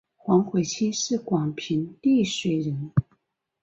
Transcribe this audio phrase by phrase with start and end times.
[0.17, 2.91] 黄晦卿是广平丽水人。